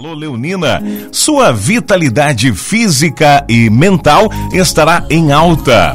[0.00, 0.82] Alô, Leonina,
[1.12, 5.92] sua vitalidade física e mental estará em alta.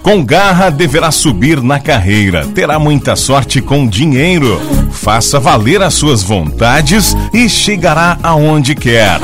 [0.00, 2.46] Com garra, deverá subir na carreira.
[2.54, 4.60] Terá muita sorte com dinheiro.
[4.92, 9.18] Faça valer as suas vontades e chegará aonde quer.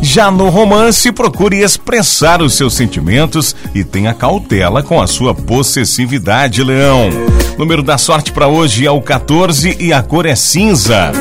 [0.00, 6.64] Já no romance, procure expressar os seus sentimentos e tenha cautela com a sua possessividade,
[6.64, 7.10] Leão.
[7.58, 11.12] Número da sorte para hoje é o 14 e a cor é cinza.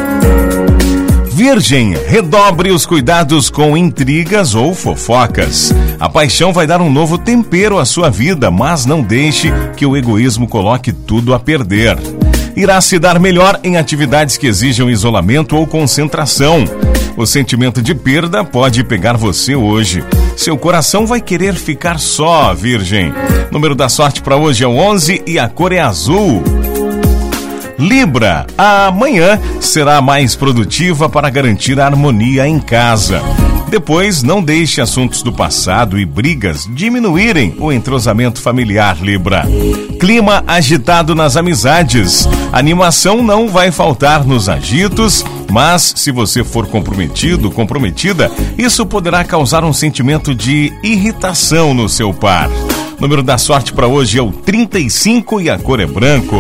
[1.34, 5.74] Virgem, redobre os cuidados com intrigas ou fofocas.
[6.00, 9.98] A paixão vai dar um novo tempero à sua vida, mas não deixe que o
[9.98, 11.98] egoísmo coloque tudo a perder.
[12.56, 16.66] Irá se dar melhor em atividades que exijam isolamento ou concentração.
[17.18, 20.04] O sentimento de perda pode pegar você hoje.
[20.38, 23.12] Seu coração vai querer ficar só, Virgem.
[23.52, 26.44] Número da sorte para hoje é o 11 e a cor é azul.
[27.78, 33.22] Libra, amanhã será mais produtiva para garantir a harmonia em casa.
[33.70, 39.48] Depois, não deixe assuntos do passado e brigas diminuírem o entrosamento familiar, Libra.
[40.00, 42.30] Clima agitado nas amizades.
[42.52, 49.64] Animação não vai faltar nos agitos, mas se você for comprometido, comprometida, isso poderá causar
[49.64, 52.50] um sentimento de irritação no seu par.
[52.98, 56.38] O número da sorte para hoje é o 35 e a cor é branco.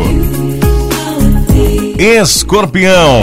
[1.97, 3.21] Escorpião.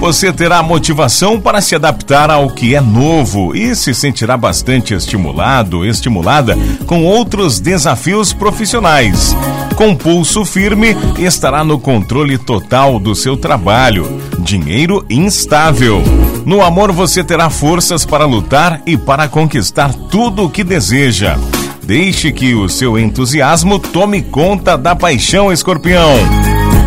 [0.00, 5.84] Você terá motivação para se adaptar ao que é novo e se sentirá bastante estimulado,
[5.86, 9.36] estimulada com outros desafios profissionais.
[9.76, 14.20] Com pulso firme, estará no controle total do seu trabalho.
[14.40, 16.02] Dinheiro instável.
[16.44, 21.38] No amor, você terá forças para lutar e para conquistar tudo o que deseja.
[21.84, 26.16] Deixe que o seu entusiasmo tome conta da paixão, escorpião.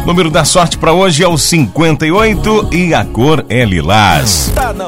[0.06, 4.52] Número da sorte para hoje é o 58 e a cor é lilás.
[4.53, 4.88] Tá na